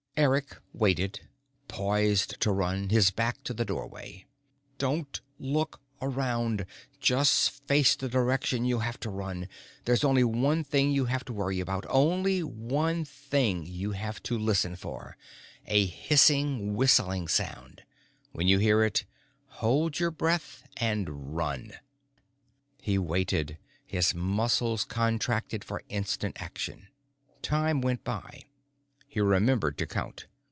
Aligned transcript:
_Eric 0.23 0.57
waited, 0.71 1.21
poised 1.67 2.39
to 2.41 2.51
run, 2.51 2.89
his 2.89 3.09
back 3.09 3.43
to 3.43 3.55
the 3.55 3.65
doorway. 3.65 4.25
_Don't 4.77 5.19
look 5.39 5.81
around 5.99 6.65
just 6.99 7.65
face 7.65 7.95
the 7.95 8.09
direction 8.09 8.63
you'll 8.63 8.81
have 8.81 8.99
to 8.99 9.09
run. 9.09 9.47
There's 9.85 10.03
only 10.03 10.23
one 10.23 10.63
thing 10.63 10.91
you 10.91 11.05
have 11.05 11.25
to 11.25 11.33
worry 11.33 11.59
about, 11.59 11.85
only 11.89 12.43
one 12.43 13.03
thing 13.03 13.65
you 13.65 13.93
have 13.93 14.21
to 14.23 14.37
listen 14.37 14.75
for. 14.75 15.17
A 15.65 15.87
hissing, 15.87 16.75
whistling 16.75 17.27
sound. 17.27 17.81
When 18.31 18.47
you 18.47 18.59
hear 18.59 18.83
it, 18.83 19.05
hold 19.47 19.97
your 19.99 20.11
breath 20.11 20.67
and 20.77 21.35
run._ 21.35 21.71
He 22.79 22.99
waited, 22.99 23.57
his 23.87 24.13
muscles 24.13 24.83
contracted 24.83 25.63
for 25.63 25.81
instant 25.89 26.39
action. 26.39 26.89
Time 27.41 27.81
went 27.81 28.03
by. 28.03 28.43
He 29.13 29.19
remembered 29.19 29.77
to 29.79 29.85
count. 29.85 30.25